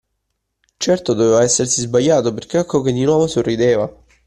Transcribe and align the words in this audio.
Certo, 0.79 1.13
doveva 1.13 1.43
essersi 1.43 1.81
sbagliato, 1.81 2.33
perché 2.33 2.57
ecco 2.57 2.81
che 2.81 2.91
di 2.91 3.03
nuovo 3.03 3.27
sorrideva. 3.27 3.87